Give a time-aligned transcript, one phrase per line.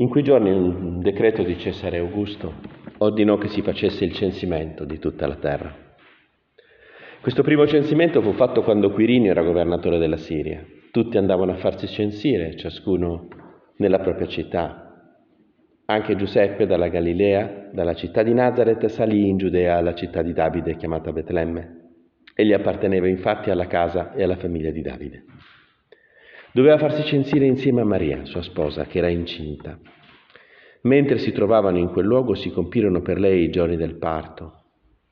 [0.00, 2.54] In quei giorni un decreto di Cesare Augusto
[2.98, 5.76] ordinò che si facesse il censimento di tutta la terra.
[7.20, 10.64] Questo primo censimento fu fatto quando Quirinio era governatore della Siria.
[10.90, 13.28] Tutti andavano a farsi censire, ciascuno
[13.76, 15.12] nella propria città.
[15.84, 20.76] Anche Giuseppe dalla Galilea, dalla città di Nazareth, salì in Giudea alla città di Davide
[20.76, 21.90] chiamata Betlemme.
[22.34, 25.24] Egli apparteneva infatti alla casa e alla famiglia di Davide.
[26.52, 29.78] Doveva farsi censire insieme a Maria, sua sposa, che era incinta.
[30.82, 34.54] Mentre si trovavano in quel luogo si compirono per lei i giorni del parto.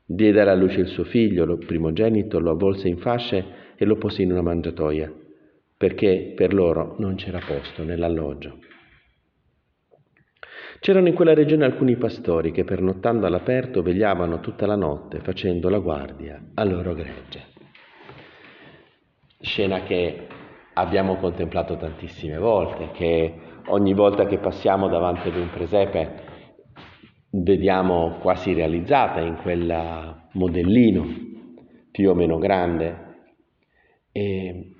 [0.05, 3.45] Diede alla luce il suo figlio, lo primogenito, lo avvolse in fasce
[3.77, 5.13] e lo pose in una mangiatoia,
[5.77, 8.57] perché per loro non c'era posto nell'alloggio.
[10.79, 15.79] C'erano in quella regione alcuni pastori che pernottando all'aperto vegliavano tutta la notte facendo la
[15.79, 17.43] guardia al loro gregge.
[19.41, 20.27] Scena che
[20.79, 23.33] abbiamo contemplato tantissime volte, che
[23.67, 26.27] ogni volta che passiamo davanti ad un presepe
[27.31, 31.05] vediamo quasi realizzata in quel modellino
[31.91, 33.07] più o meno grande.
[34.11, 34.73] E,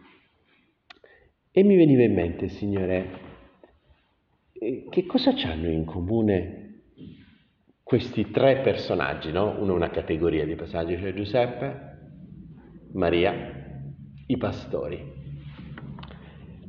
[1.52, 3.28] e mi veniva in mente, Signore,
[4.90, 6.56] che cosa hanno in comune
[7.84, 9.60] questi tre personaggi, no?
[9.60, 11.98] Uno una categoria di personaggi, cioè Giuseppe,
[12.94, 13.34] Maria,
[14.28, 15.19] i pastori.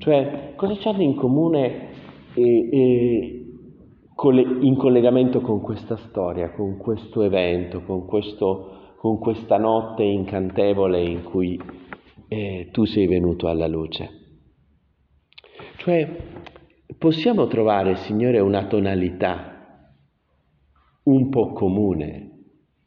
[0.00, 1.90] Cioè, cosa hanno in comune
[2.32, 3.44] e, e,
[4.62, 11.22] in collegamento con questa storia, con questo evento, con, questo, con questa notte incantevole in
[11.22, 11.60] cui
[12.28, 14.38] eh, tu sei venuto alla luce?
[15.76, 16.16] Cioè,
[16.96, 19.84] possiamo trovare, Signore, una tonalità
[21.02, 22.30] un po' comune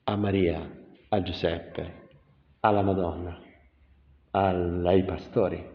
[0.05, 0.67] a Maria,
[1.09, 2.07] a Giuseppe,
[2.61, 3.39] alla Madonna,
[4.31, 5.72] ai pastori.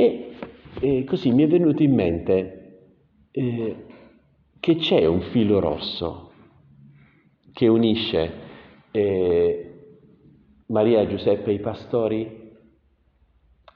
[0.00, 0.30] E,
[0.80, 2.86] e, così mi è venuto in mente
[3.30, 3.76] eh,
[4.58, 6.32] che c'è un filo rosso
[7.52, 8.32] che unisce
[8.92, 9.72] eh,
[10.68, 12.50] Maria, Giuseppe e i pastori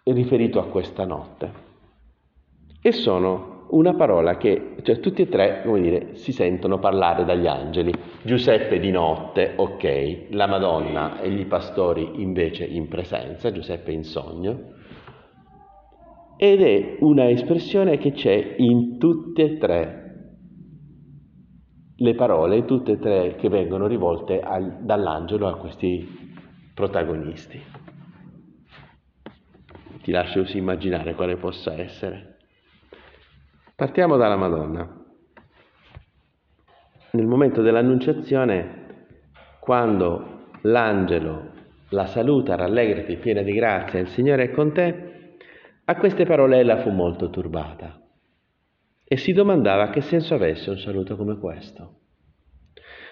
[0.05, 1.53] riferito a questa notte
[2.81, 7.47] e sono una parola che cioè, tutti e tre come dire, si sentono parlare dagli
[7.47, 7.93] angeli.
[8.23, 14.73] Giuseppe di notte, ok, la Madonna e i pastori invece in presenza, Giuseppe in sogno.
[16.37, 20.05] Ed è una espressione che c'è in tutte e tre
[21.97, 26.07] le parole, tutte e tre che vengono rivolte al, dall'angelo a questi
[26.75, 27.63] protagonisti.
[30.03, 32.39] Ti lascio così immaginare quale possa essere.
[33.77, 35.03] Partiamo dalla Madonna.
[37.13, 39.07] Nel momento dell'annunciazione,
[39.61, 41.53] quando l'angelo
[41.91, 45.14] la saluta, rallegrati, piena di grazia, il Signore è con te,
[45.87, 48.01] a queste parole ella fu molto turbata
[49.05, 52.01] e si domandava che senso avesse un saluto come questo.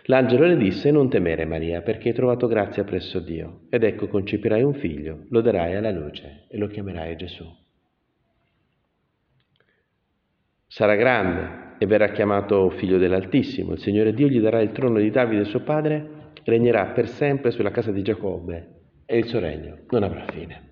[0.07, 4.63] L'angelo le disse, non temere Maria, perché hai trovato grazia presso Dio, ed ecco concepirai
[4.63, 7.45] un figlio, lo darai alla luce e lo chiamerai Gesù.
[10.67, 13.75] Sarà grande e verrà chiamato figlio dell'Altissimo.
[13.75, 17.71] Il Signore Dio gli darà il trono di Davide suo padre, regnerà per sempre sulla
[17.71, 20.72] casa di Giacobbe e il suo regno non avrà fine.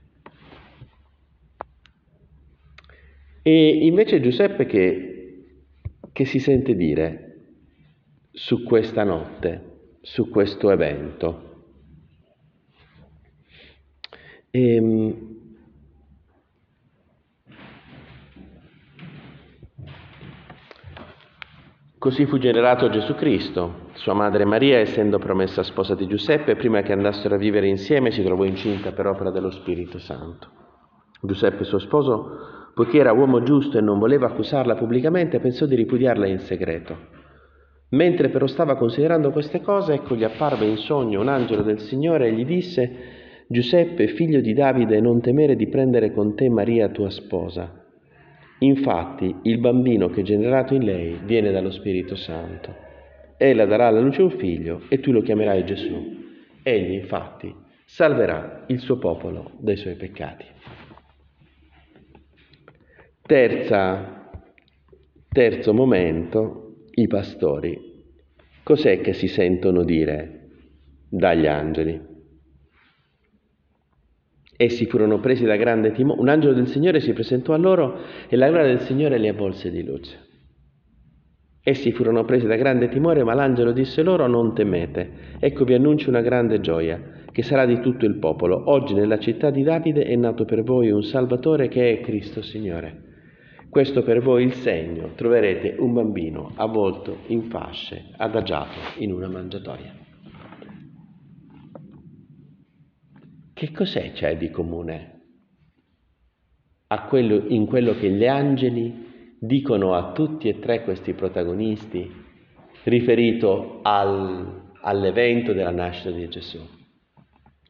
[3.43, 5.45] E invece Giuseppe che,
[6.13, 7.27] che si sente dire
[8.33, 11.49] su questa notte, su questo evento?
[14.51, 15.39] E, ehm,
[22.01, 23.91] Così fu generato Gesù Cristo.
[23.93, 28.23] Sua madre Maria, essendo promessa sposa di Giuseppe, prima che andassero a vivere insieme si
[28.23, 30.49] trovò incinta per opera dello Spirito Santo.
[31.21, 36.27] Giuseppe, suo sposo, poiché era uomo giusto e non voleva accusarla pubblicamente, pensò di ripudiarla
[36.27, 36.97] in segreto.
[37.91, 42.29] Mentre però stava considerando queste cose, ecco gli apparve in sogno un angelo del Signore
[42.29, 42.93] e gli disse,
[43.49, 47.81] Giuseppe, figlio di Davide, non temere di prendere con te Maria tua sposa
[48.63, 52.75] Infatti il bambino che è generato in lei viene dallo Spirito Santo.
[53.39, 56.19] Ella darà alla luce un figlio e tu lo chiamerai Gesù.
[56.63, 57.55] Egli infatti
[57.87, 60.45] salverà il suo popolo dai suoi peccati.
[63.31, 64.29] Terza,
[65.29, 67.79] terzo momento, i pastori.
[68.65, 70.49] Cos'è che si sentono dire
[71.09, 72.01] dagli angeli?
[74.57, 76.21] Essi furono presi da grande timore.
[76.21, 79.71] Un angelo del Signore si presentò a loro e la gloria del Signore li avvolse
[79.71, 80.19] di luce.
[81.63, 86.09] Essi furono presi da grande timore, ma l'angelo disse loro: Non temete, ecco vi annuncio
[86.09, 87.01] una grande gioia,
[87.31, 88.69] che sarà di tutto il popolo.
[88.73, 93.07] Oggi nella città di Davide è nato per voi un Salvatore che è Cristo Signore.
[93.71, 99.95] Questo per voi il segno, troverete un bambino avvolto in fasce, adagiato in una mangiatoia.
[103.55, 105.19] Che cos'è c'è di comune
[107.09, 112.11] quello, in quello che gli angeli dicono a tutti e tre questi protagonisti
[112.85, 116.59] riferito al, all'evento della nascita di Gesù?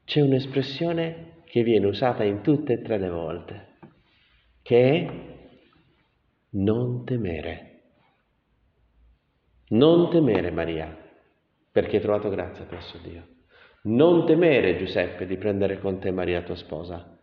[0.05, 3.67] C'è un'espressione che viene usata in tutte e tre le volte,
[4.63, 5.39] che è
[6.51, 7.67] non temere.
[9.69, 10.97] Non temere Maria,
[11.71, 13.27] perché hai trovato grazia presso Dio.
[13.83, 17.17] Non temere Giuseppe di prendere con te Maria tua sposa.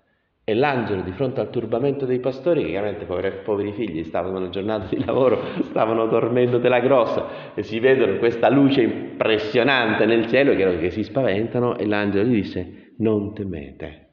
[0.46, 4.50] E l'angelo di fronte al turbamento dei pastori, che chiaramente poveri, poveri figli stavano nella
[4.50, 10.56] giornata di lavoro, stavano dormendo della grossa e si vedono questa luce impressionante nel cielo,
[10.56, 14.06] chiaro che si spaventano e l'angelo gli disse non temete.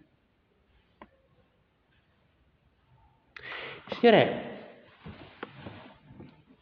[3.87, 4.54] Signore,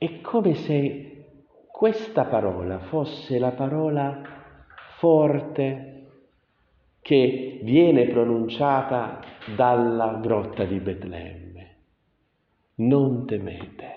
[0.03, 1.27] è come se
[1.71, 4.21] questa parola fosse la parola
[4.99, 6.07] forte
[7.01, 9.21] che viene pronunciata
[9.55, 11.77] dalla grotta di Betlemme.
[12.77, 13.97] Non temete.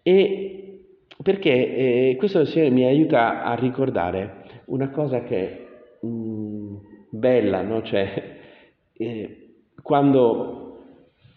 [0.00, 0.84] E
[1.22, 6.76] perché eh, questo Signore mi aiuta a ricordare una cosa che è mm,
[7.10, 7.82] bella, no?
[7.82, 8.38] Cioè,
[8.94, 10.84] eh, quando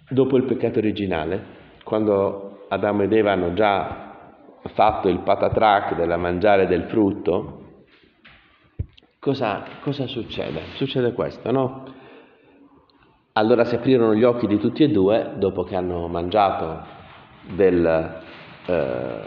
[0.10, 1.59] dopo il peccato originale,
[1.90, 4.38] quando Adamo ed Eva hanno già
[4.74, 7.64] fatto il patatrac della mangiare del frutto,
[9.20, 10.62] cosa, cosa succede?
[10.76, 11.86] Succede questo, no?
[13.34, 16.86] Allora si aprirono gli occhi di tutti e due dopo che hanno mangiato
[17.56, 18.22] del,
[18.68, 19.22] eh,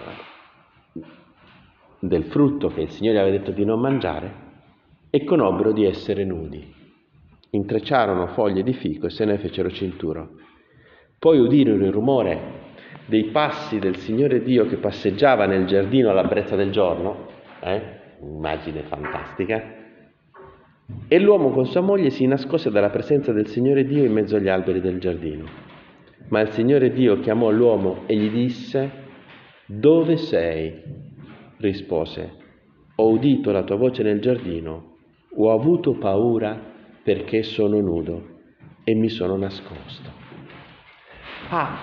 [1.98, 4.50] del frutto che il Signore aveva detto di non mangiare
[5.10, 6.72] e conobbero di essere nudi.
[7.50, 10.28] Intrecciarono foglie di fico e se ne fecero cintura.
[11.22, 12.40] Poi udirono il rumore
[13.06, 17.28] dei passi del Signore Dio che passeggiava nel giardino alla brezza del giorno,
[17.60, 17.80] eh?
[18.22, 19.62] immagine fantastica,
[21.06, 24.48] e l'uomo con sua moglie si nascose dalla presenza del Signore Dio in mezzo agli
[24.48, 25.44] alberi del giardino.
[26.26, 28.90] Ma il Signore Dio chiamò l'uomo e gli disse,
[29.66, 30.74] dove sei?
[31.58, 32.32] Rispose,
[32.96, 34.96] ho udito la tua voce nel giardino,
[35.36, 36.60] ho avuto paura
[37.00, 38.26] perché sono nudo
[38.82, 40.21] e mi sono nascosto.
[41.54, 41.76] Ah,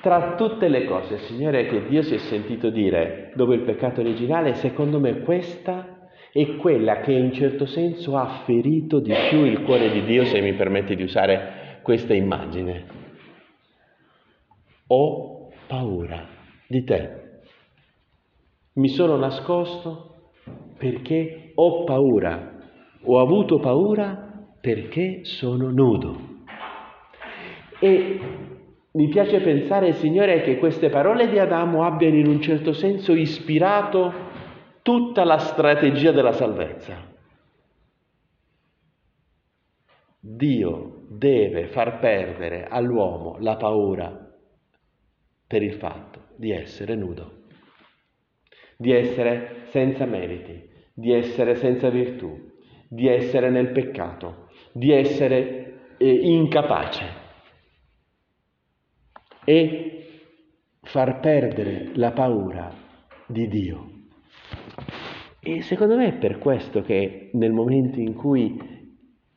[0.00, 4.54] tra tutte le cose, Signore, che Dio si è sentito dire dopo il peccato originale,
[4.54, 9.90] secondo me questa è quella che in certo senso ha ferito di più il cuore
[9.90, 12.86] di Dio, se mi permette di usare questa immagine.
[14.86, 16.26] Ho paura
[16.66, 17.42] di te.
[18.76, 20.30] Mi sono nascosto
[20.78, 22.54] perché ho paura.
[23.02, 26.38] Ho avuto paura perché sono nudo.
[27.80, 28.48] E
[28.92, 34.12] mi piace pensare, Signore, che queste parole di Adamo abbiano in un certo senso ispirato
[34.82, 37.08] tutta la strategia della salvezza.
[40.18, 44.28] Dio deve far perdere all'uomo la paura
[45.46, 47.42] per il fatto di essere nudo,
[48.76, 52.36] di essere senza meriti, di essere senza virtù,
[52.88, 57.19] di essere nel peccato, di essere eh, incapace
[59.44, 60.00] e
[60.82, 62.72] far perdere la paura
[63.26, 63.90] di Dio.
[65.40, 68.78] E secondo me è per questo che nel momento in cui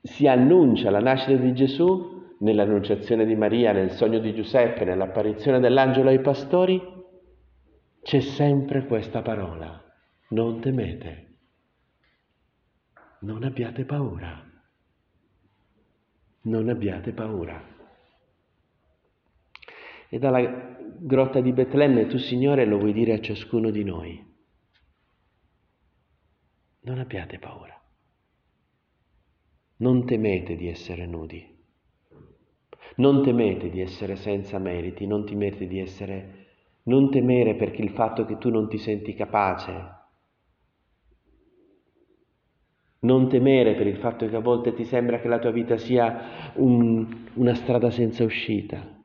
[0.02, 6.10] si annuncia la nascita di Gesù, nell'annunciazione di Maria, nel sogno di Giuseppe, nell'apparizione dell'angelo
[6.10, 6.82] ai pastori,
[8.02, 9.82] c'è sempre questa parola,
[10.30, 11.38] non temete,
[13.22, 14.44] non abbiate paura,
[16.42, 17.73] non abbiate paura.
[20.14, 24.24] E dalla grotta di Betlemme tu, Signore, lo vuoi dire a ciascuno di noi.
[26.82, 27.74] Non abbiate paura.
[29.78, 31.44] Non temete di essere nudi.
[32.98, 36.46] Non temete di essere senza meriti, non temete di essere...
[36.84, 39.74] Non temere perché il fatto che tu non ti senti capace.
[43.00, 46.54] Non temere per il fatto che a volte ti sembra che la tua vita sia
[46.58, 49.02] un, una strada senza uscita.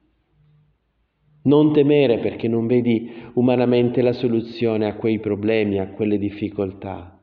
[1.48, 7.18] Non temere perché non vedi umanamente la soluzione a quei problemi, a quelle difficoltà.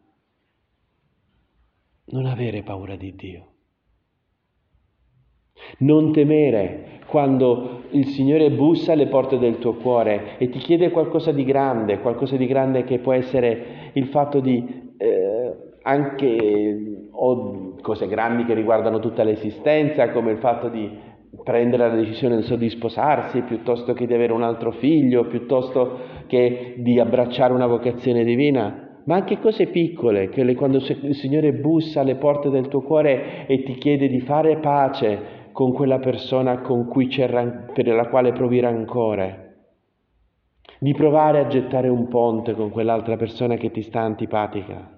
[2.06, 3.46] Non avere paura di Dio.
[5.80, 11.32] Non temere quando il Signore bussa alle porte del tuo cuore e ti chiede qualcosa
[11.32, 18.08] di grande, qualcosa di grande che può essere il fatto di eh, anche o cose
[18.08, 21.14] grandi che riguardano tutta l'esistenza, come il fatto di
[21.44, 27.00] prendere la decisione di sposarsi piuttosto che di avere un altro figlio, piuttosto che di
[27.00, 32.50] abbracciare una vocazione divina, ma anche cose piccole, che quando il Signore bussa alle porte
[32.50, 37.88] del tuo cuore e ti chiede di fare pace con quella persona con cui per
[37.88, 39.56] la quale provi rancore,
[40.80, 44.95] di provare a gettare un ponte con quell'altra persona che ti sta antipatica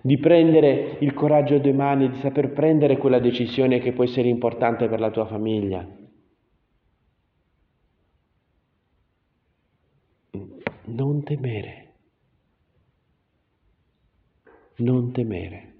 [0.00, 4.28] di prendere il coraggio a due mani, di saper prendere quella decisione che può essere
[4.28, 5.86] importante per la tua famiglia.
[10.84, 11.92] Non temere,
[14.76, 15.72] non temere.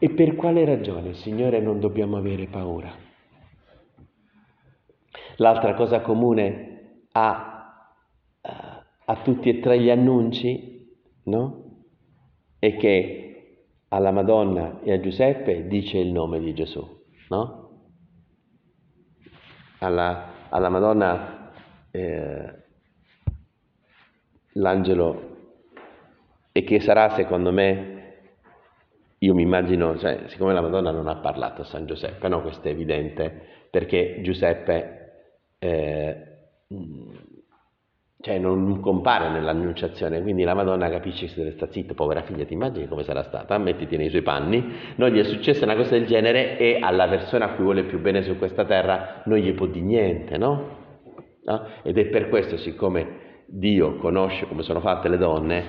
[0.00, 2.94] E per quale ragione, Signore, non dobbiamo avere paura?
[5.36, 7.57] L'altra cosa comune a,
[9.10, 10.86] a tutti e tre gli annunci,
[11.24, 11.84] no?
[12.58, 16.86] È che alla Madonna e a Giuseppe dice il nome di Gesù,
[17.30, 17.70] no?
[19.78, 21.52] Alla, alla Madonna
[21.90, 22.54] eh,
[24.52, 25.36] l'angelo,
[26.52, 27.94] e che sarà secondo me
[29.20, 32.68] io mi immagino, cioè, siccome la Madonna non ha parlato a San Giuseppe, no, questo
[32.68, 36.24] è evidente, perché Giuseppe eh,
[38.20, 42.44] cioè non compare nell'annunciazione, quindi la Madonna capisce che si deve stare zitta, povera figlia,
[42.44, 43.56] ti immagini come sarà stata?
[43.58, 47.44] Mettiti nei suoi panni, non gli è successa una cosa del genere e alla persona
[47.44, 50.76] a cui vuole più bene su questa terra non gli può dire niente, no?
[51.44, 51.66] no?
[51.84, 55.64] Ed è per questo, siccome Dio conosce come sono fatte le donne,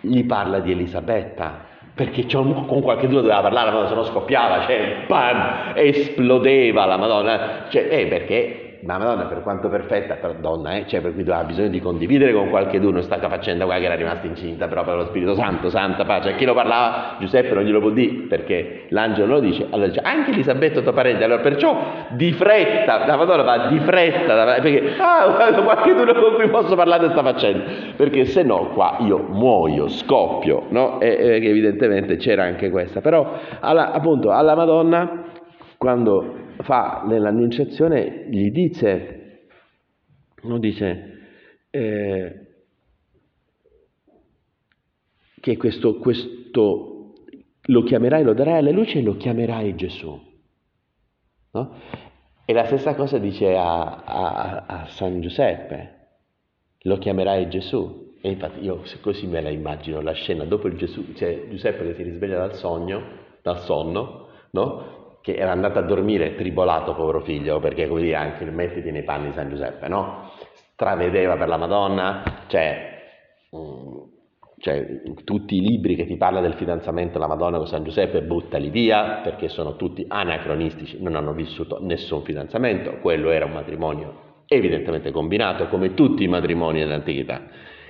[0.00, 4.62] gli parla di Elisabetta, perché con qualche duro doveva parlare, la Madonna se no scoppiava,
[4.62, 10.76] cioè, bam, esplodeva la Madonna, cioè, eh, perché la Madonna per quanto perfetta, per donna,
[10.76, 13.84] eh, cioè per cui aveva bisogno di condividere con qualche d'uno questa faccenda qua che
[13.84, 17.52] era rimasta incinta però per lo Spirito Santo, santa pace, a chi lo parlava Giuseppe
[17.54, 21.42] non glielo può dire perché l'angelo lo dice, allora dice anche Elisabetta tuo parente, allora
[21.42, 21.76] perciò
[22.10, 27.06] di fretta, la Madonna va di fretta, perché ah, qualche d'uno con cui posso parlare
[27.06, 27.64] di questa faccenda,
[27.96, 31.00] perché se no qua io muoio, scoppio, no?
[31.00, 35.24] E, e evidentemente c'era anche questa, però alla, appunto alla Madonna
[35.76, 39.46] quando fa nell'annunciazione, gli dice,
[40.42, 41.18] non dice
[41.70, 42.46] eh,
[45.40, 47.14] che questo, questo
[47.62, 50.28] lo chiamerai, lo darai alla luce e lo chiamerai Gesù.
[51.52, 51.74] No?
[52.44, 55.98] E la stessa cosa dice a, a, a, San Giuseppe,
[56.80, 58.08] lo chiamerai Gesù.
[58.20, 61.94] E infatti io così me la immagino la scena, dopo il Gesù, cioè Giuseppe che
[61.94, 63.02] si risveglia dal sogno,
[63.40, 64.99] dal sonno, no?
[65.32, 69.28] Che era andato a dormire tribolato, povero figlio, perché come dire anche mettiti nei panni
[69.28, 70.30] di San Giuseppe, no?
[70.72, 73.02] Stravedeva per la Madonna, cioè,
[73.54, 73.98] mm,
[74.58, 78.70] cioè, tutti i libri che ti parlano del fidanzamento della Madonna con San Giuseppe buttali
[78.70, 85.12] via perché sono tutti anacronistici, non hanno vissuto nessun fidanzamento, quello era un matrimonio evidentemente
[85.12, 87.40] combinato come tutti i matrimoni dell'antichità.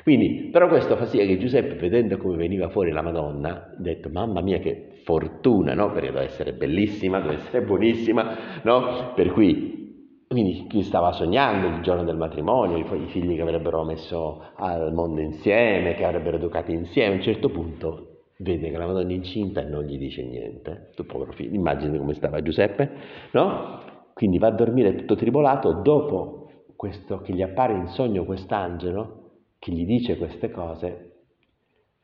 [0.02, 4.09] Quindi, però questo fa sì che Giuseppe, vedendo come veniva fuori la Madonna, ha detto,
[4.09, 5.90] mamma mia che fortuna, no?
[5.92, 9.12] Perché doveva essere bellissima, doveva essere buonissima, no?
[9.14, 14.42] Per cui, quindi chi stava sognando il giorno del matrimonio, i figli che avrebbero messo
[14.57, 18.07] al mondo insieme, che avrebbero educati insieme, a un certo punto
[18.38, 20.90] vede che la Madonna è incinta e non gli dice niente.
[20.95, 22.90] Tu povero figlio, immagini come stava Giuseppe,
[23.33, 23.80] no?
[24.14, 29.20] Quindi va a dormire tutto tribolato, dopo questo che gli appare in sogno quest'angelo,
[29.61, 31.11] che gli dice queste cose,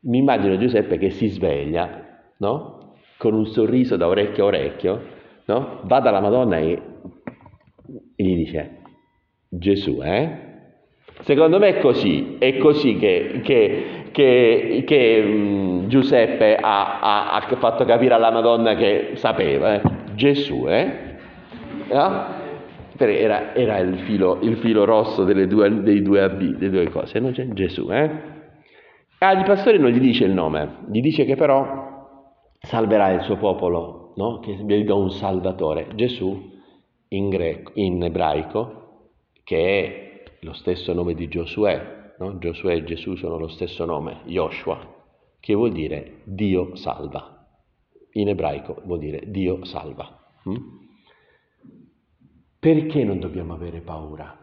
[0.01, 2.93] mi immagino Giuseppe che si sveglia, no?
[3.17, 5.01] Con un sorriso da orecchio a orecchio,
[5.45, 5.79] no?
[5.83, 6.79] Va dalla Madonna e,
[8.15, 8.77] gli dice,
[9.49, 10.45] Gesù, eh?
[11.21, 17.55] Secondo me è così, è così che, che, che, che um, Giuseppe ha, ha, ha,
[17.55, 19.81] fatto capire alla Madonna che sapeva, eh?
[20.13, 21.15] Gesù, eh?
[21.89, 22.45] No?
[22.97, 27.33] Era, era il, filo, il, filo, rosso due, dei due AB, delle due cose, non
[27.53, 28.35] Gesù, eh?
[29.19, 31.95] Ah, pastori non gli dice il nome, gli dice che però
[32.59, 34.39] salverà il suo popolo, no?
[34.39, 35.87] che gli dà un salvatore.
[35.95, 36.55] Gesù
[37.09, 39.11] in, greco, in ebraico,
[39.43, 42.37] che è lo stesso nome di Giosuè, no?
[42.37, 44.95] Giosuè e Gesù sono lo stesso nome, Joshua,
[45.39, 47.47] che vuol dire Dio salva.
[48.13, 50.31] In ebraico vuol dire Dio salva.
[50.47, 50.85] Mm?
[52.59, 54.35] Perché non dobbiamo avere paura?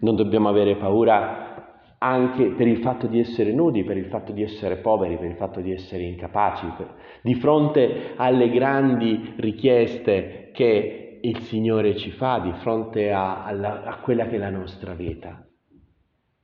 [0.00, 1.54] Non dobbiamo avere paura
[1.98, 5.36] anche per il fatto di essere nudi, per il fatto di essere poveri, per il
[5.36, 12.40] fatto di essere incapaci, per, di fronte alle grandi richieste che il Signore ci fa,
[12.40, 15.46] di fronte a, a, a quella che è la nostra vita.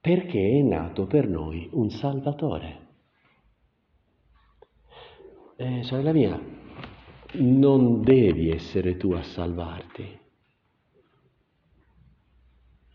[0.00, 2.88] Perché è nato per noi un Salvatore.
[5.57, 6.40] Eh, sorella mia,
[7.33, 10.20] non devi essere tu a salvarti,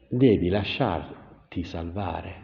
[0.09, 2.43] devi lasciarti salvare.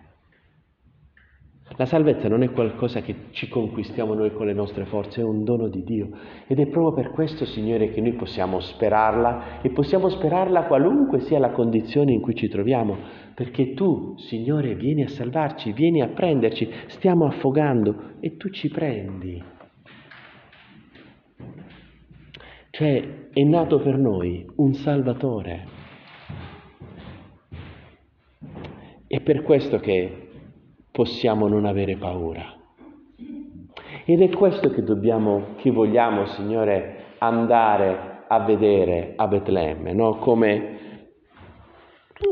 [1.77, 5.45] La salvezza non è qualcosa che ci conquistiamo noi con le nostre forze, è un
[5.45, 6.09] dono di Dio.
[6.45, 11.39] Ed è proprio per questo, Signore, che noi possiamo sperarla e possiamo sperarla qualunque sia
[11.39, 12.97] la condizione in cui ci troviamo,
[13.33, 19.41] perché tu, Signore, vieni a salvarci, vieni a prenderci, stiamo affogando e tu ci prendi.
[22.69, 25.80] Cioè è nato per noi un Salvatore.
[29.11, 30.29] È per questo che
[30.89, 32.45] possiamo non avere paura.
[34.05, 40.15] Ed è questo che dobbiamo, che vogliamo, Signore, andare a vedere a Betlemme, no?
[40.19, 41.09] come,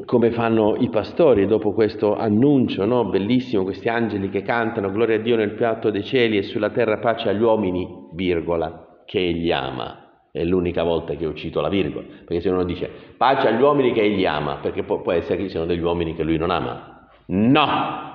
[0.06, 3.10] come, fanno i pastori dopo questo annuncio no?
[3.10, 7.00] bellissimo, questi angeli che cantano gloria a Dio nel piatto dei cieli e sulla terra
[7.00, 10.09] pace agli uomini, virgola, che egli ama.
[10.32, 13.94] È l'unica volta che ho cito la virgola, perché se uno dice pace agli uomini
[13.94, 16.52] che egli ama, perché può, può essere che ci siano degli uomini che lui non
[16.52, 17.10] ama.
[17.28, 18.10] No,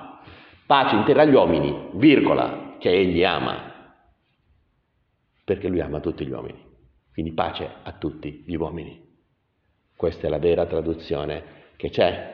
[0.65, 3.93] Pace in terra agli uomini, virgola, che egli ama,
[5.43, 6.59] perché lui ama tutti gli uomini.
[7.13, 8.99] Quindi pace a tutti gli uomini.
[9.95, 11.43] Questa è la vera traduzione
[11.75, 12.33] che c'è.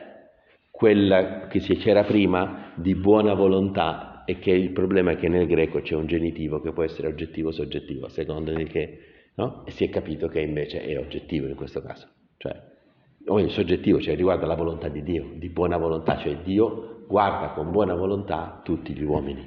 [0.70, 5.82] Quella che c'era prima di buona volontà e che il problema è che nel greco
[5.82, 9.64] c'è un genitivo che può essere oggettivo o soggettivo, a seconda di che, no?
[9.64, 12.08] E si è capito che invece è oggettivo in questo caso.
[12.36, 12.70] Cioè,
[13.26, 17.50] o il soggettivo, cioè riguarda la volontà di Dio, di buona volontà, cioè Dio guarda
[17.50, 19.46] con buona volontà tutti gli uomini,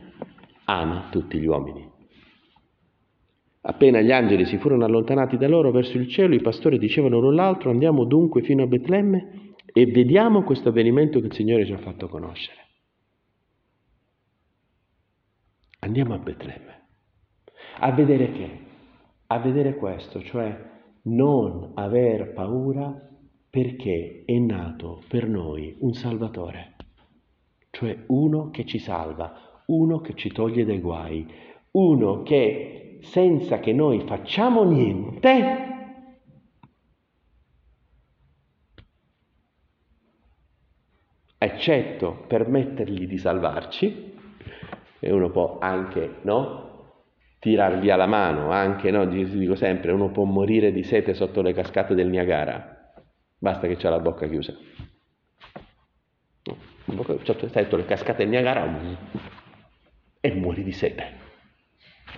[0.66, 1.92] ama tutti gli uomini.
[3.68, 7.34] Appena gli angeli si furono allontanati da loro verso il cielo, i pastori dicevano l'un
[7.34, 11.80] l'altro, andiamo dunque fino a Betlemme e vediamo questo avvenimento che il Signore ci ha
[11.80, 12.60] fatto conoscere.
[15.80, 16.88] Andiamo a Betlemme,
[17.80, 18.65] a vedere che?
[19.28, 20.74] A vedere questo, cioè
[21.04, 22.94] non aver paura
[23.50, 26.76] perché è nato per noi un Salvatore
[27.76, 31.28] cioè uno che ci salva, uno che ci toglie dai guai,
[31.72, 35.74] uno che senza che noi facciamo niente,
[41.38, 44.14] eccetto permettergli di salvarci,
[45.00, 46.75] e uno può anche, no?
[47.46, 49.06] Tirar via la mano, anche, no?
[49.06, 52.94] Dico sempre, uno può morire di sete sotto le cascate del Niagara,
[53.38, 54.52] basta che c'ha la bocca chiusa
[57.24, 58.68] sotto effetto le cascate del Niagara
[60.20, 61.24] e muori di sete.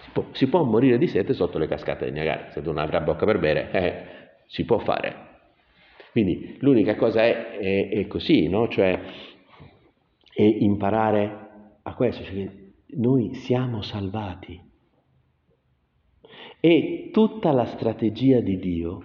[0.01, 3.01] Si può, si può, morire di sete sotto le cascate del Niagara, se non avrà
[3.01, 4.03] bocca per bere, eh,
[4.47, 5.25] si può fare.
[6.11, 8.67] Quindi l'unica cosa è, è, è così, no?
[8.67, 8.99] cioè
[10.33, 11.49] è imparare
[11.83, 12.49] a questo, cioè
[12.97, 14.66] noi siamo salvati.
[16.59, 19.03] E tutta la strategia di Dio,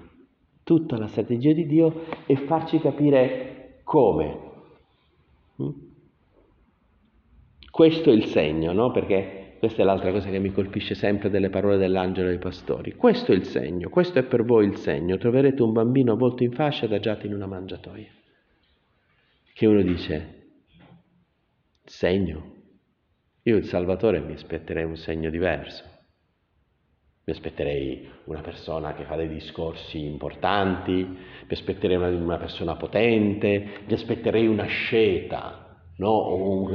[0.62, 4.50] tutta la strategia di Dio è farci capire come
[5.60, 5.70] Mm?
[7.70, 8.90] Questo è il segno, no?
[8.90, 12.92] Perché questa è l'altra cosa che mi colpisce sempre delle parole dell'angelo ai pastori.
[12.92, 15.16] Questo è il segno, questo è per voi il segno.
[15.16, 18.10] Troverete un bambino avvolto in fascia adagiato in una mangiatoia.
[19.54, 20.50] Che uno dice,
[21.84, 22.50] segno?
[23.44, 25.84] Io il Salvatore mi aspetterei un segno diverso.
[27.24, 33.64] Mi aspetterei una persona che fa dei discorsi importanti, mi aspetterei una, una persona potente,
[33.86, 36.68] mi aspetterei una sceta, no?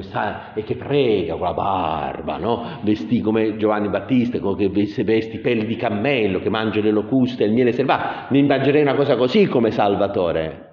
[0.54, 2.80] E che prega con la barba, no?
[2.82, 7.54] Vestì come Giovanni Battista, che vesti peli di cammello, che mangia le locuste e il
[7.54, 8.28] miele selvaggio.
[8.30, 10.66] Mi immaginerei una cosa così come Salvatore.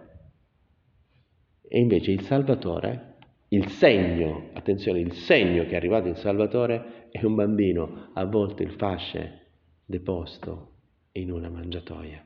[1.69, 3.17] E invece il Salvatore,
[3.49, 8.71] il segno, attenzione, il segno che è arrivato in Salvatore è un bambino avvolto in
[8.71, 9.43] fasce
[9.85, 10.73] deposto
[11.13, 12.25] in una mangiatoia.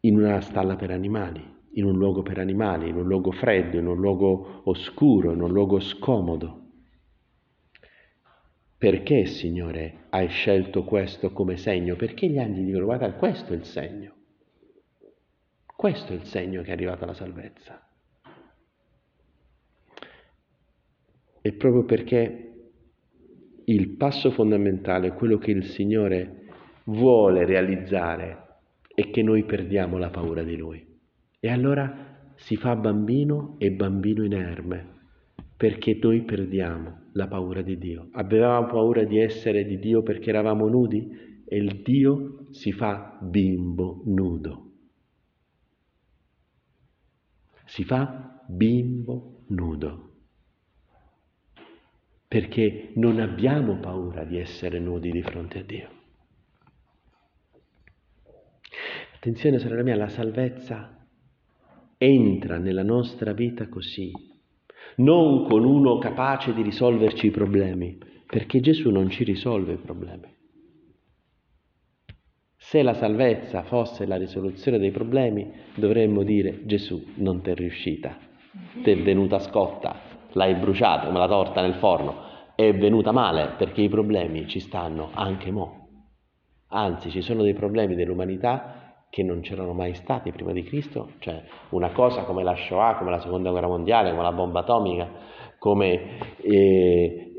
[0.00, 3.86] In una stalla per animali, in un luogo per animali, in un luogo freddo, in
[3.86, 6.66] un luogo oscuro, in un luogo scomodo.
[8.76, 11.96] Perché, Signore, hai scelto questo come segno?
[11.96, 14.14] Perché gli angeli dicono, guarda, questo è il segno.
[15.74, 17.88] Questo è il segno che è arrivata la salvezza.
[21.40, 22.47] E proprio perché
[23.68, 26.46] il passo fondamentale, quello che il Signore
[26.84, 28.46] vuole realizzare,
[28.94, 30.84] è che noi perdiamo la paura di Lui.
[31.38, 34.86] E allora si fa bambino e bambino inerme,
[35.56, 38.08] perché noi perdiamo la paura di Dio.
[38.12, 44.02] Avevamo paura di essere di Dio perché eravamo nudi e il Dio si fa bimbo
[44.06, 44.70] nudo.
[47.66, 50.07] Si fa bimbo nudo.
[52.28, 55.88] Perché non abbiamo paura di essere nudi di fronte a Dio.
[59.14, 60.94] Attenzione, sorella mia, la salvezza
[61.96, 64.12] entra nella nostra vita così,
[64.96, 70.36] non con uno capace di risolverci i problemi, perché Gesù non ci risolve i problemi.
[72.56, 78.18] Se la salvezza fosse la risoluzione dei problemi, dovremmo dire Gesù non ti è riuscita,
[78.82, 83.82] ti è venuta scotta, l'hai bruciata come la torta nel forno, è venuta male perché
[83.82, 85.86] i problemi ci stanno anche mo'.
[86.70, 91.42] Anzi, ci sono dei problemi dell'umanità che non c'erano mai stati prima di Cristo, cioè
[91.70, 95.08] una cosa come la Shoah, come la Seconda Guerra Mondiale, come la bomba atomica,
[95.58, 97.32] come eh,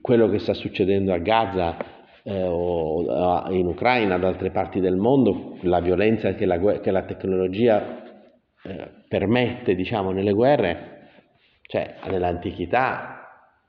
[0.00, 1.76] quello che sta succedendo a Gaza
[2.24, 7.02] eh, o in Ucraina, da altre parti del mondo, la violenza che la, che la
[7.02, 8.02] tecnologia
[8.62, 10.95] eh, permette, diciamo, nelle guerre,
[11.66, 13.16] cioè nell'antichità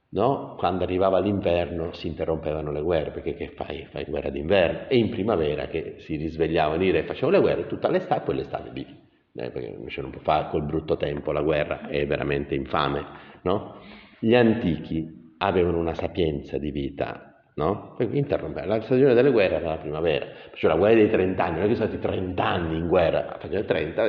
[0.10, 0.56] No?
[0.58, 3.86] Quando arrivava l'inverno si interrompevano le guerre, perché che fai?
[3.92, 4.88] Fai guerra d'inverno.
[4.88, 8.70] E in primavera che si risvegliavano i re facevano le guerre tutta l'estate, poi l'estate
[8.72, 9.06] vivi.
[9.36, 13.06] Eh, perché invece non può fare col brutto tempo, la guerra è veramente infame.
[13.42, 13.76] No?
[14.20, 17.98] Gli antichi avevano una sapienza di vita, no?
[18.00, 18.76] Interrompevano.
[18.76, 20.26] La stagione delle guerre era la primavera.
[20.52, 23.36] Faceva la guerra dei 30 anni, non è che sono stati 30 anni in guerra,
[23.40, 24.02] facevano 30,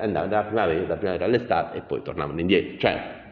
[0.00, 2.78] andavano dalla primavera, dalla primavera all'estate e poi tornavano indietro.
[2.78, 3.24] Cioè,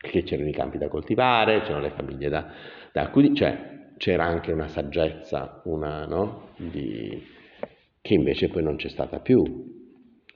[0.00, 2.52] perché c'erano i campi da coltivare, c'erano le famiglie da,
[2.92, 6.50] da accudire, cioè c'era anche una saggezza, una, no?
[6.56, 7.20] Di,
[8.00, 9.42] che invece poi non c'è stata più.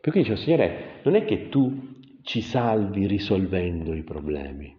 [0.00, 1.90] Perché dicevo, Signore, non è che tu
[2.22, 4.76] ci salvi risolvendo i problemi.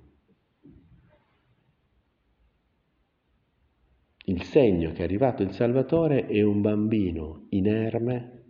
[4.25, 8.43] Il segno che è arrivato il Salvatore è un bambino inerme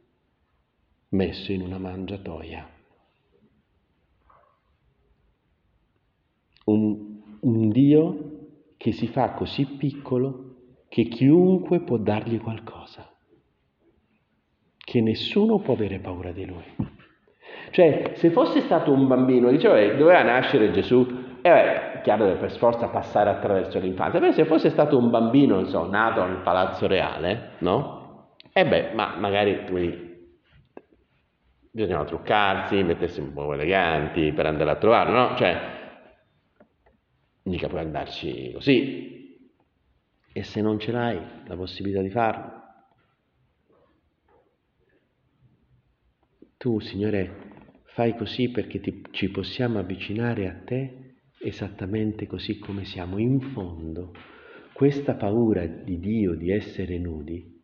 [1.09, 2.72] messo in una mangiatoia.
[7.43, 8.31] Un, Dio
[8.77, 10.55] che si fa così piccolo
[10.89, 13.09] che chiunque può dargli qualcosa,
[14.77, 16.63] che nessuno può avere paura di lui.
[17.71, 22.37] Cioè, se fosse stato un bambino, diceva, eh, doveva nascere Gesù, e eh, chiaro deve
[22.37, 26.41] per sforza passare attraverso l'infanzia, però se fosse stato un bambino, non so, nato nel
[26.43, 28.35] palazzo reale, no?
[28.53, 29.79] E eh beh, ma magari tu
[31.71, 35.35] bisognava truccarsi, mettersi un po' eleganti per andare a trovarlo, no?
[35.35, 35.82] Cioè,
[37.43, 39.49] mica puoi andarci così.
[40.31, 42.61] E se non ce l'hai la possibilità di farlo,
[46.57, 47.51] tu, Signore,
[47.93, 53.17] fai così perché ti, ci possiamo avvicinare a te esattamente così come siamo.
[53.19, 54.13] In fondo,
[54.73, 57.61] questa paura di Dio di essere nudi,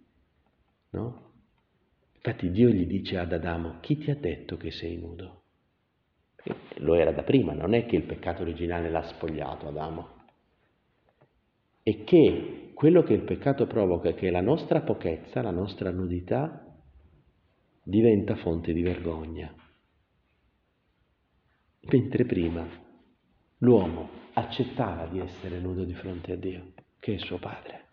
[0.91, 1.27] no?
[2.15, 5.38] Infatti Dio gli dice ad Adamo, chi ti ha detto che sei nudo?
[6.77, 10.17] Lo era da prima, non è che il peccato originale l'ha spogliato Adamo.
[11.83, 16.65] E che quello che il peccato provoca è che la nostra pochezza, la nostra nudità,
[17.83, 19.53] diventa fonte di vergogna.
[21.91, 22.67] Mentre prima
[23.57, 27.88] l'uomo accettava di essere nudo di fronte a Dio, che è suo padre.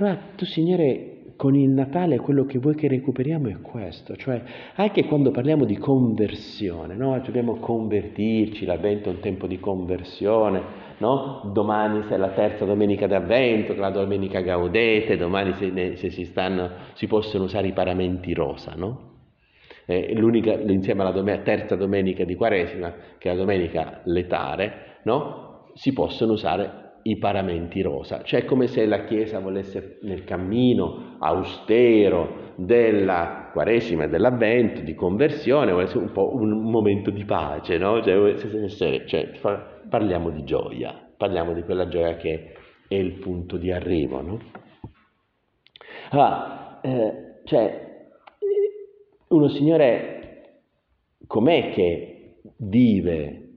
[0.00, 4.40] Allora tu, Signore, con il Natale quello che vuoi che recuperiamo è questo, cioè
[4.76, 7.20] anche quando parliamo di conversione, no?
[7.24, 10.62] dobbiamo convertirci, l'avvento è un tempo di conversione,
[10.98, 11.50] no?
[11.52, 16.70] domani è la terza domenica d'avvento, la domenica gaudete, domani se, ne, se si, stanno,
[16.94, 19.16] si, possono usare i paramenti rosa, no?
[19.84, 20.12] eh,
[20.66, 25.64] insieme alla domenica, terza domenica di Quaresima, che è la domenica letare, no?
[25.74, 32.52] si possono usare i paramenti rosa, cioè come se la Chiesa volesse nel cammino austero
[32.56, 38.02] della Quaresima e dell'Avvento, di conversione, volesse un po' un momento di pace, no?
[38.02, 39.30] Cioè, cioè,
[39.88, 42.52] parliamo di gioia, parliamo di quella gioia che
[42.86, 44.38] è il punto di arrivo, no?
[46.10, 48.10] Allora, eh, cioè,
[49.28, 50.62] uno Signore,
[51.26, 53.48] com'è che vive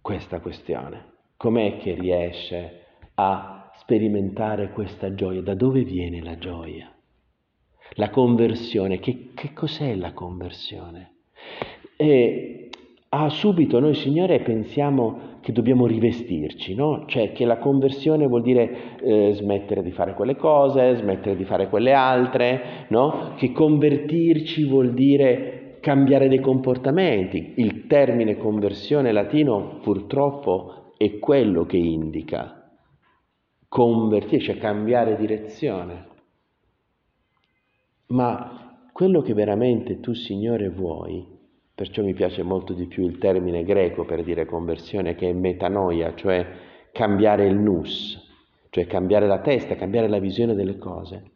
[0.00, 1.09] questa questione?
[1.40, 2.80] Com'è che riesce
[3.14, 5.40] a sperimentare questa gioia.
[5.40, 6.92] Da dove viene la gioia?
[7.92, 11.12] La conversione, che, che cos'è la conversione?
[11.96, 12.68] E
[13.08, 17.04] ah, subito noi, Signore, pensiamo che dobbiamo rivestirci, no?
[17.06, 21.70] Cioè che la conversione vuol dire eh, smettere di fare quelle cose, smettere di fare
[21.70, 23.32] quelle altre, no?
[23.36, 27.54] Che convertirci vuol dire cambiare dei comportamenti.
[27.56, 32.70] Il termine conversione latino purtroppo è quello che indica
[33.66, 36.08] convertirci, cioè cambiare direzione.
[38.08, 41.38] Ma quello che veramente tu, Signore, vuoi
[41.80, 46.14] Perciò mi piace molto di più il termine greco per dire conversione che è metanoia,
[46.14, 46.46] cioè
[46.92, 48.22] cambiare il nus,
[48.68, 51.30] cioè cambiare la testa, cambiare la visione delle cose.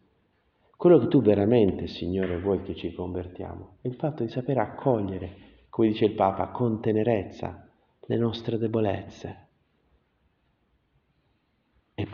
[0.76, 5.30] Quello che tu veramente, Signore, vuoi che ci convertiamo è il fatto di sapere accogliere,
[5.70, 7.66] come dice il Papa, con tenerezza
[8.02, 9.43] le nostre debolezze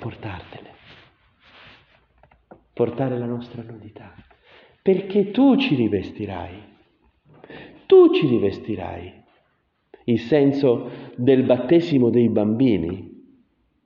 [0.01, 0.71] portartene,
[2.73, 4.15] portare la nostra nudità,
[4.83, 6.63] perché tu ci rivestirai,
[7.87, 9.19] tu ci rivestirai.
[10.05, 13.11] Il senso del battesimo dei bambini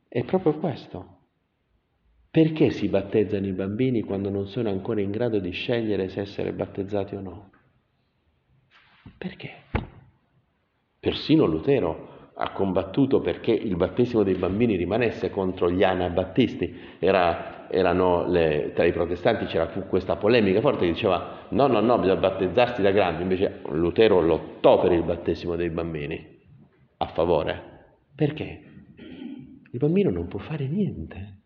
[0.08, 1.10] è proprio questo.
[2.30, 6.52] Perché si battezzano i bambini quando non sono ancora in grado di scegliere se essere
[6.52, 7.50] battezzati o no?
[9.18, 9.50] Perché?
[10.98, 16.96] Persino Lutero ha combattuto perché il battesimo dei bambini rimanesse contro gli anabattisti.
[16.98, 21.80] Era, erano le, tra i protestanti c'era fu questa polemica forte che diceva no, no,
[21.80, 23.22] no, bisogna battezzarsi da grandi.
[23.22, 26.40] Invece Lutero lottò per il battesimo dei bambini,
[26.98, 27.72] a favore.
[28.14, 28.62] Perché?
[29.70, 31.42] Il bambino non può fare niente.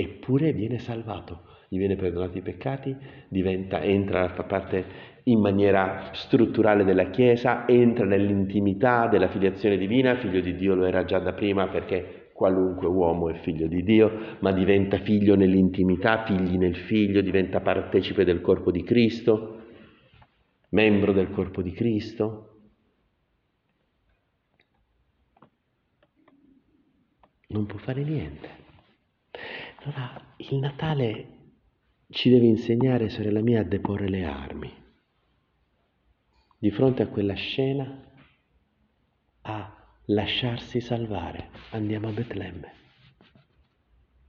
[0.00, 2.96] eppure viene salvato, gli viene perdonati i peccati,
[3.28, 4.84] diventa, entra a far parte
[5.24, 11.04] in maniera strutturale della Chiesa, entra nell'intimità della filiazione divina, figlio di Dio lo era
[11.04, 16.56] già da prima perché qualunque uomo è figlio di Dio, ma diventa figlio nell'intimità, figli
[16.56, 19.60] nel figlio, diventa partecipe del corpo di Cristo,
[20.70, 22.46] membro del corpo di Cristo.
[27.48, 28.48] Non può fare niente.
[29.82, 31.26] Allora, il Natale
[32.08, 34.79] ci deve insegnare, sorella mia, a deporre le armi.
[36.62, 38.04] Di fronte a quella scena,
[39.40, 41.48] a lasciarsi salvare.
[41.70, 42.72] Andiamo a Betlemme.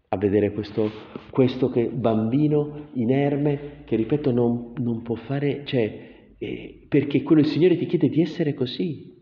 [0.08, 0.89] A vedere questo,
[1.30, 7.48] questo che bambino inerme che, ripeto, non, non può fare, cioè, eh, perché quello il
[7.48, 9.13] Signore ti chiede di essere così,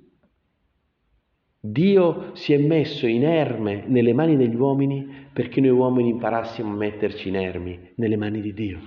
[1.60, 7.28] Dio si è messo inerme nelle mani degli uomini perché noi uomini imparassimo a metterci
[7.30, 8.80] inermi nelle mani di Dio.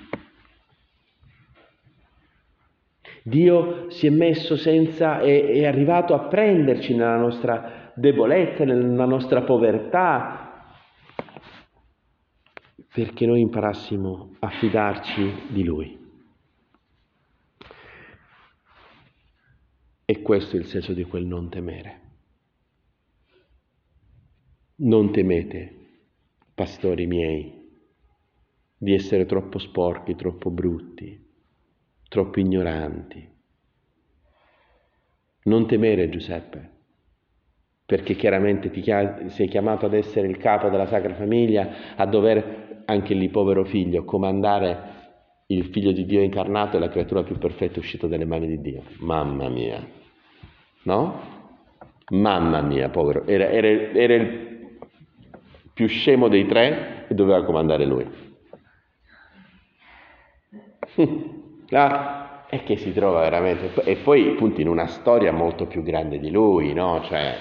[3.25, 9.43] Dio si è messo senza, è, è arrivato a prenderci nella nostra debolezza, nella nostra
[9.43, 10.77] povertà,
[12.93, 16.01] perché noi imparassimo a fidarci di Lui.
[20.05, 22.01] E questo è il senso di quel non temere.
[24.77, 25.75] Non temete,
[26.55, 27.71] pastori miei,
[28.77, 31.22] di essere troppo sporchi, troppo brutti,
[32.13, 33.27] troppo ignoranti.
[35.45, 36.71] Non temere, Giuseppe,
[37.87, 38.83] perché chiaramente ti
[39.29, 44.05] sei chiamato ad essere il capo della Sacra Famiglia, a dover, anche lì povero figlio,
[44.05, 45.01] comandare
[45.47, 48.83] il figlio di Dio incarnato e la creatura più perfetta uscita dalle mani di Dio.
[48.99, 49.83] Mamma mia,
[50.83, 51.19] no?
[52.11, 54.77] Mamma mia, povero, era, era, era il
[55.73, 58.07] più scemo dei tre e doveva comandare lui.
[61.73, 66.19] ah, e che si trova veramente, e poi appunto in una storia molto più grande
[66.19, 67.03] di lui, no?
[67.05, 67.37] Cioè,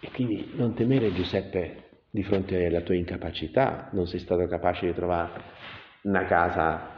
[0.00, 4.94] e quindi non temere Giuseppe di fronte alla tua incapacità, non sei stato capace di
[4.94, 5.42] trovare
[6.02, 6.94] una casa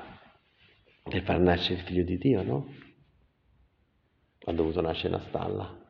[1.02, 2.72] per far nascere il figlio di Dio, no?
[4.44, 5.86] Ha dovuto nascere una stalla.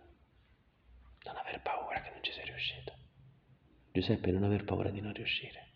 [3.99, 5.73] Giuseppe, non aver paura di non riuscire.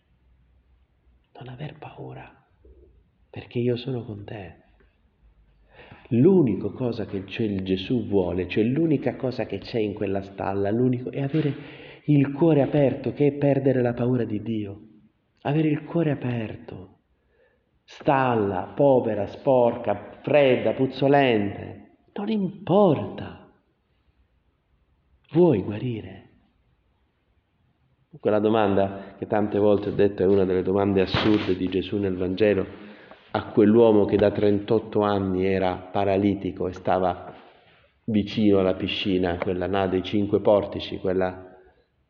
[1.33, 2.42] Non aver paura,
[3.33, 4.57] perché io sono con te.
[6.09, 11.23] L'unica cosa che Gesù vuole, cioè l'unica cosa che c'è in quella stalla, l'unico, è
[11.23, 11.55] avere
[12.05, 14.81] il cuore aperto, che è perdere la paura di Dio.
[15.45, 16.99] Avere il cuore aperto.
[17.85, 23.51] Stalla, povera, sporca, fredda, puzzolente, non importa.
[25.31, 26.29] Vuoi guarire?
[28.21, 32.15] Quella domanda che tante volte ho detto è una delle domande assurde di Gesù nel
[32.15, 32.82] Vangelo
[33.35, 37.33] a quell'uomo che da 38 anni era paralitico e stava
[38.05, 41.57] vicino alla piscina, quella là dei cinque portici, quella...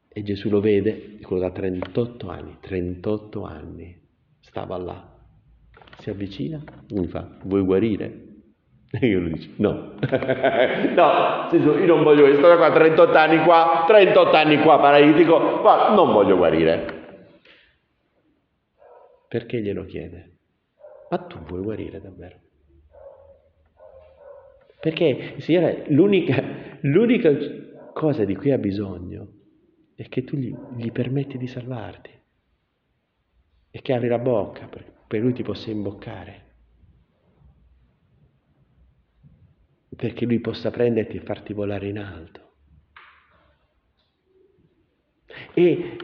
[0.09, 4.01] e Gesù lo vede, quello da 38 anni, 38 anni,
[4.41, 5.17] stava là,
[5.99, 8.27] si avvicina, mi fa, vuoi guarire?
[8.95, 9.95] E io gli dico, no,
[10.95, 16.13] no, io non voglio, sto qua 38 anni qua, 38 anni qua paralitico, ma non
[16.13, 17.01] voglio guarire.
[19.29, 20.32] Perché glielo chiede?
[21.13, 22.41] ma tu vuoi guarire davvero.
[24.81, 26.43] Perché, Signore, l'unica,
[26.81, 27.31] l'unica
[27.93, 29.29] cosa di cui ha bisogno
[29.95, 32.11] è che tu gli, gli permetti di salvarti
[33.71, 36.51] e che apri la bocca, per, per lui ti possa imboccare,
[39.95, 42.42] perché lui possa prenderti e farti volare in alto.
[45.55, 45.97] E,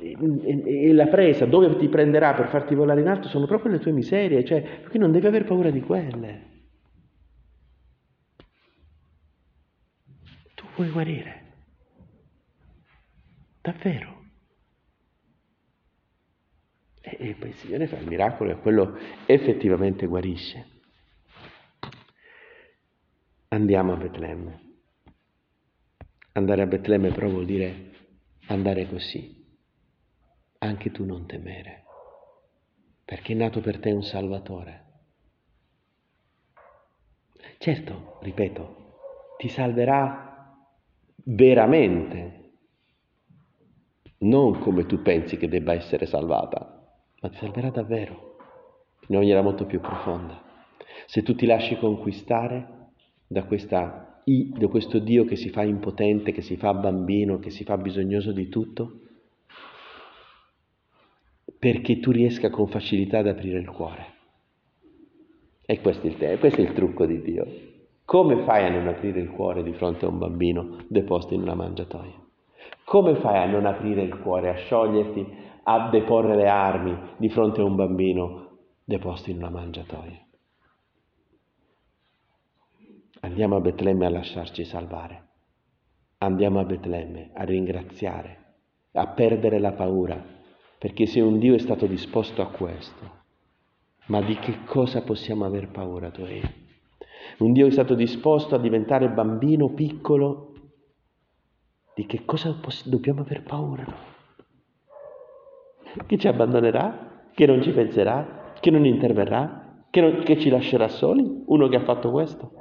[0.00, 3.78] e, e, la presa dove ti prenderà per farti volare in alto sono proprio le
[3.78, 6.46] tue miserie, cioè perché non devi aver paura di quelle.
[10.54, 11.42] Tu vuoi guarire.
[13.60, 14.16] Davvero.
[17.00, 20.66] E, e poi il Signore fa il miracolo e quello effettivamente guarisce.
[23.48, 24.60] Andiamo a Betlemme.
[26.32, 27.90] Andare a Betlemme però vuol dire
[28.48, 29.36] andare così.
[30.58, 31.84] Anche tu non temere,
[33.04, 34.86] perché è nato per te un Salvatore.
[37.58, 38.94] Certo, ripeto,
[39.38, 40.28] ti salverà
[41.24, 42.52] veramente,
[44.18, 48.36] non come tu pensi che debba essere salvata, ma ti salverà davvero,
[49.06, 50.42] in maniera molto più profonda.
[51.06, 52.90] Se tu ti lasci conquistare
[53.26, 57.64] da, questa, da questo Dio che si fa impotente, che si fa bambino, che si
[57.64, 59.00] fa bisognoso di tutto,
[61.58, 64.16] perché tu riesca con facilità ad aprire il cuore.
[65.64, 67.46] E questo è il, questo è il trucco di Dio.
[68.04, 71.54] Come fai a non aprire il cuore di fronte a un bambino deposto in una
[71.54, 72.14] mangiatoia?
[72.84, 75.26] Come fai a non aprire il cuore, a scioglierti,
[75.64, 80.27] a deporre le armi di fronte a un bambino deposto in una mangiatoia?
[83.28, 85.26] Andiamo a Betlemme a lasciarci salvare.
[86.16, 88.54] Andiamo a Betlemme a ringraziare,
[88.92, 90.18] a perdere la paura,
[90.78, 93.16] perché se un Dio è stato disposto a questo,
[94.06, 96.40] ma di che cosa possiamo aver paura tu e
[97.40, 100.54] Un Dio è stato disposto a diventare bambino piccolo,
[101.94, 103.84] di che cosa poss- dobbiamo aver paura?
[106.06, 107.28] Che ci abbandonerà?
[107.34, 108.54] Che non ci penserà?
[108.58, 109.84] Che non interverrà?
[109.90, 111.42] Che, non, che ci lascerà soli?
[111.44, 112.58] Uno che ha fatto questo?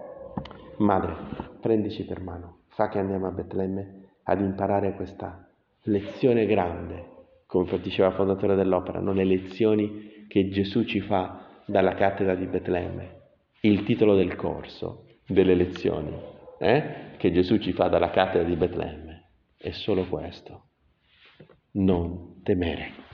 [0.78, 1.16] Madre,
[1.60, 5.50] prendici per mano, fa che andiamo a Betlemme ad imparare questa
[5.84, 7.06] lezione grande,
[7.48, 12.46] come diceva il fondatore dell'opera, non le lezioni che Gesù ci fa dalla cattedra di
[12.46, 13.16] Betlemme.
[13.62, 16.16] Il titolo del corso delle lezioni
[16.60, 20.66] eh, che Gesù ci fa dalla cattedra di Betlemme è solo questo.
[21.72, 23.07] Non temere.